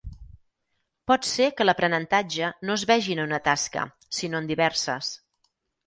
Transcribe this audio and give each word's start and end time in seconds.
Pot 1.11 1.27
ser 1.33 1.49
que 1.59 1.67
l'aprenentatge 1.67 2.51
no 2.71 2.79
es 2.81 2.87
vegi 2.95 3.17
en 3.19 3.25
una 3.27 3.43
tasca, 3.53 3.87
sinó 4.21 4.45
en 4.45 4.53
diverses. 4.55 5.17